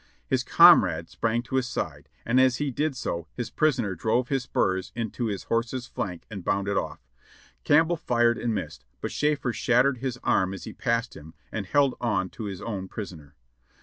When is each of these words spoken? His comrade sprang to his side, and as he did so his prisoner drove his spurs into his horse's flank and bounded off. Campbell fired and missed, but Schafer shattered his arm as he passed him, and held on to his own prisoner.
His 0.25 0.43
comrade 0.43 1.09
sprang 1.09 1.43
to 1.43 1.57
his 1.57 1.67
side, 1.67 2.09
and 2.25 2.41
as 2.41 2.55
he 2.57 2.71
did 2.71 2.95
so 2.95 3.27
his 3.35 3.51
prisoner 3.51 3.93
drove 3.93 4.29
his 4.29 4.41
spurs 4.45 4.91
into 4.95 5.25
his 5.27 5.43
horse's 5.43 5.85
flank 5.85 6.25
and 6.27 6.43
bounded 6.43 6.75
off. 6.75 7.07
Campbell 7.63 7.97
fired 7.97 8.39
and 8.39 8.51
missed, 8.55 8.83
but 8.99 9.11
Schafer 9.11 9.53
shattered 9.53 9.99
his 9.99 10.17
arm 10.23 10.55
as 10.55 10.63
he 10.63 10.73
passed 10.73 11.15
him, 11.15 11.35
and 11.51 11.67
held 11.67 11.93
on 12.01 12.29
to 12.31 12.45
his 12.45 12.63
own 12.63 12.87
prisoner. 12.87 13.35